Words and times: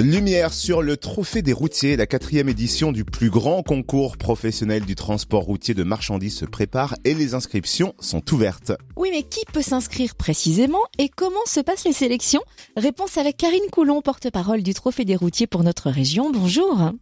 Lumière 0.00 0.52
sur 0.52 0.80
le 0.80 0.96
Trophée 0.96 1.42
des 1.42 1.52
routiers, 1.52 1.96
la 1.96 2.06
quatrième 2.06 2.48
édition 2.48 2.92
du 2.92 3.04
plus 3.04 3.30
grand 3.30 3.64
concours 3.64 4.16
professionnel 4.16 4.84
du 4.84 4.94
transport 4.94 5.42
routier 5.42 5.74
de 5.74 5.82
marchandises 5.82 6.38
se 6.38 6.44
prépare 6.44 6.94
et 7.04 7.14
les 7.14 7.34
inscriptions 7.34 7.94
sont 7.98 8.22
ouvertes. 8.32 8.70
Oui, 8.96 9.08
mais 9.10 9.24
qui 9.24 9.44
peut 9.52 9.60
s'inscrire 9.60 10.14
précisément 10.14 10.78
et 11.00 11.08
comment 11.08 11.44
se 11.46 11.58
passent 11.58 11.84
les 11.84 11.92
sélections? 11.92 12.42
Réponse 12.76 13.18
avec 13.18 13.38
Karine 13.38 13.68
Coulon, 13.72 14.00
porte-parole 14.00 14.62
du 14.62 14.72
Trophée 14.72 15.04
des 15.04 15.16
routiers 15.16 15.48
pour 15.48 15.64
notre 15.64 15.90
région. 15.90 16.30
Bonjour. 16.30 16.92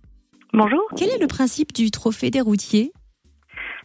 Bonjour. 0.55 0.81
Quel 0.97 1.11
est 1.11 1.21
le 1.21 1.27
principe 1.27 1.75
du 1.75 1.91
Trophée 1.91 2.31
des 2.31 2.41
routiers? 2.41 2.93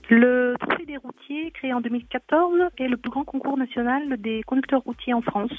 Le 0.09 0.55
Trophée 0.57 0.85
des 0.85 0.95
routiers, 0.95 1.51
créé 1.51 1.73
en 1.73 1.81
2014, 1.81 2.53
est 2.77 2.87
le 2.87 2.95
plus 2.95 3.11
grand 3.11 3.25
concours 3.25 3.57
national 3.57 4.21
des 4.21 4.41
conducteurs 4.43 4.83
routiers 4.83 5.13
en 5.13 5.21
France. 5.21 5.51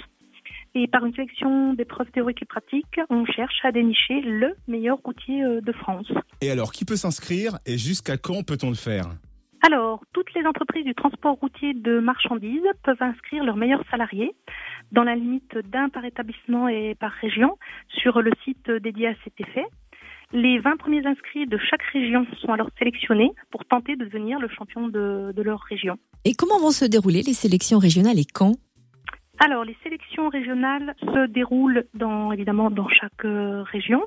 Et 0.74 0.86
par 0.86 1.04
une 1.04 1.14
sélection 1.14 1.74
d'épreuves 1.74 2.10
théoriques 2.12 2.42
et 2.42 2.46
pratiques, 2.46 3.00
on 3.10 3.26
cherche 3.26 3.60
à 3.62 3.72
dénicher 3.72 4.22
le 4.22 4.54
meilleur 4.66 4.98
routier 5.04 5.44
euh, 5.44 5.60
de 5.60 5.72
France. 5.72 6.10
Et 6.40 6.50
alors, 6.50 6.72
qui 6.72 6.86
peut 6.86 6.96
s'inscrire 6.96 7.58
et 7.66 7.76
jusqu'à 7.76 8.16
quand 8.16 8.42
peut-on 8.42 8.70
le 8.70 8.74
faire? 8.74 9.04
Alors, 9.64 10.02
toutes 10.12 10.32
les 10.34 10.44
entreprises 10.44 10.84
du 10.84 10.94
transport 10.94 11.34
routier 11.34 11.74
de 11.74 12.00
marchandises 12.00 12.62
peuvent 12.82 13.00
inscrire 13.00 13.44
leurs 13.44 13.56
meilleurs 13.56 13.84
salariés 13.90 14.34
dans 14.90 15.04
la 15.04 15.14
limite 15.14 15.56
d'un 15.70 15.88
par 15.88 16.04
établissement 16.04 16.68
et 16.68 16.96
par 16.98 17.12
région 17.12 17.58
sur 17.88 18.20
le 18.22 18.32
site 18.44 18.70
dédié 18.70 19.08
à 19.08 19.14
cet 19.22 19.34
effet. 19.40 19.64
Les 20.32 20.58
20 20.58 20.78
premiers 20.78 21.06
inscrits 21.06 21.46
de 21.46 21.58
chaque 21.58 21.82
région 21.92 22.26
sont 22.40 22.52
alors 22.52 22.70
sélectionnés 22.78 23.30
pour 23.50 23.64
tenter 23.66 23.94
de 23.94 24.04
devenir 24.04 24.40
le 24.40 24.48
champion 24.48 24.88
de, 24.88 25.32
de 25.36 25.42
leur 25.42 25.60
région. 25.60 25.96
Et 26.24 26.32
comment 26.32 26.58
vont 26.58 26.70
se 26.70 26.86
dérouler 26.86 27.22
les 27.22 27.34
sélections 27.34 27.78
régionales 27.78 28.18
et 28.18 28.24
quand? 28.24 28.54
Alors, 29.44 29.64
les 29.64 29.76
sélections 29.82 30.28
régionales 30.28 30.94
se 31.00 31.26
déroulent 31.26 31.82
dans, 31.94 32.30
évidemment 32.30 32.70
dans 32.70 32.86
chaque 32.86 33.24
euh, 33.24 33.64
région. 33.64 34.04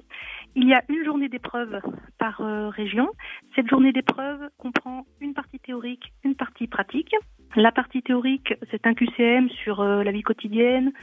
Il 0.56 0.66
y 0.66 0.74
a 0.74 0.82
une 0.88 1.04
journée 1.04 1.28
d'épreuve 1.28 1.82
par 2.18 2.40
euh, 2.40 2.70
région. 2.70 3.10
Cette 3.54 3.68
journée 3.68 3.92
d'épreuve 3.92 4.48
comprend 4.58 5.06
une 5.20 5.34
partie 5.34 5.60
théorique, 5.60 6.14
une 6.24 6.36
partie 6.36 6.68
pratique. 6.68 7.14
La 7.58 7.74
partie 7.74 8.02
théorique, 8.02 8.54
c'est 8.72 8.88
un 8.88 8.94
QCM 8.94 9.50
sur 9.50 9.82
euh, 9.82 10.04
la 10.04 10.14
vie 10.14 10.22
quotidienne 10.22 10.94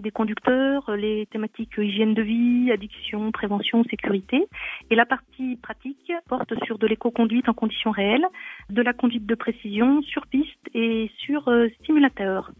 des 0.00 0.10
conducteurs, 0.10 0.96
les 0.96 1.26
thématiques 1.26 1.76
hygiène 1.76 2.14
de 2.14 2.22
vie, 2.22 2.72
addiction, 2.72 3.30
prévention, 3.30 3.84
sécurité. 3.84 4.46
Et 4.88 4.94
la 4.94 5.04
partie 5.04 5.56
pratique 5.56 6.10
porte 6.30 6.54
sur 6.64 6.78
de 6.78 6.86
l'éco-conduite 6.86 7.46
en 7.50 7.52
conditions 7.52 7.90
réelles, 7.90 8.26
de 8.70 8.80
la 8.80 8.94
conduite 8.94 9.26
de 9.26 9.34
précision 9.34 10.00
sur 10.00 10.26
piste 10.28 10.66
et 10.72 11.10
sur 11.18 11.52
simulateur. 11.84 12.52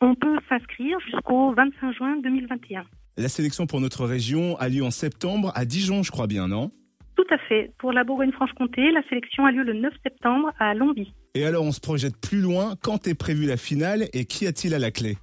On 0.00 0.14
peut 0.14 0.38
s'inscrire 0.48 0.98
jusqu'au 1.00 1.52
25 1.54 1.92
juin 1.92 2.16
2021. 2.22 2.84
La 3.16 3.28
sélection 3.28 3.66
pour 3.66 3.80
notre 3.80 4.04
région 4.04 4.56
a 4.58 4.68
lieu 4.68 4.84
en 4.84 4.92
septembre 4.92 5.50
à 5.56 5.64
Dijon, 5.64 6.04
je 6.04 6.12
crois 6.12 6.28
bien, 6.28 6.46
non? 6.46 6.70
Tout 7.16 7.26
à 7.30 7.38
fait. 7.38 7.72
Pour 7.78 7.92
la 7.92 8.04
Bourgogne-Franche-Comté, 8.04 8.92
la 8.92 9.02
sélection 9.08 9.44
a 9.44 9.50
lieu 9.50 9.64
le 9.64 9.72
9 9.72 9.92
septembre 10.04 10.52
à 10.60 10.72
Longby. 10.74 11.12
Et 11.34 11.44
alors, 11.44 11.64
on 11.64 11.72
se 11.72 11.80
projette 11.80 12.16
plus 12.16 12.40
loin. 12.40 12.74
Quand 12.80 13.08
est 13.08 13.18
prévue 13.18 13.46
la 13.46 13.56
finale 13.56 14.04
et 14.12 14.24
qui 14.24 14.46
a-t-il 14.46 14.72
à 14.72 14.78
la 14.78 14.92
clé? 14.92 15.16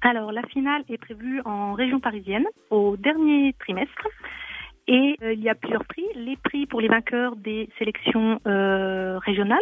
Alors, 0.00 0.32
la 0.32 0.42
finale 0.48 0.82
est 0.88 0.98
prévue 0.98 1.40
en 1.44 1.74
région 1.74 2.00
parisienne 2.00 2.44
au 2.70 2.96
dernier 2.96 3.54
trimestre. 3.60 4.08
Et 4.88 5.16
euh, 5.22 5.34
il 5.34 5.40
y 5.40 5.48
a 5.48 5.54
plusieurs 5.54 5.84
prix. 5.84 6.06
Les 6.16 6.36
prix 6.38 6.66
pour 6.66 6.80
les 6.80 6.88
vainqueurs 6.88 7.36
des 7.36 7.68
sélections 7.78 8.40
euh, 8.46 9.18
régionales. 9.18 9.58